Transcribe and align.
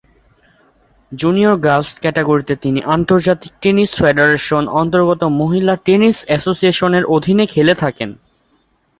Junior 1.11 1.55
girls 1.57 1.91
ক্যাটাগরিতে 1.99 2.53
তিনি 2.55 2.79
আন্তর্জাতিক 2.95 3.51
টেনিস 3.61 3.91
ফেডারেশনের 3.99 4.73
অন্তর্গত 4.81 5.21
মহিলা 5.41 5.73
টেনিস 5.85 6.17
অ্যাসোসিয়েশনের 6.25 7.03
অধীনে 7.15 7.45
খেলে 7.45 7.73
থাকেন। 7.75 8.09